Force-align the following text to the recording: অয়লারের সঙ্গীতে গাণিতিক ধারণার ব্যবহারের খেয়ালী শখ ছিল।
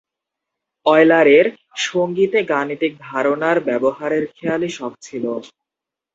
অয়লারের 0.85 1.45
সঙ্গীতে 1.85 2.39
গাণিতিক 2.51 2.91
ধারণার 3.07 3.57
ব্যবহারের 3.67 4.23
খেয়ালী 4.35 4.69
শখ 4.69 4.93
ছিল। 5.01 5.25